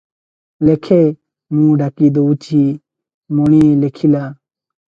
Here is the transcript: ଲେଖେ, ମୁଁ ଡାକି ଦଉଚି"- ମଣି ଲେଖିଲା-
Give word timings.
ଲେଖେ, 0.67 0.97
ମୁଁ 1.57 1.75
ଡାକି 1.83 2.11
ଦଉଚି"- 2.17 2.65
ମଣି 3.41 3.61
ଲେଖିଲା- 3.85 4.27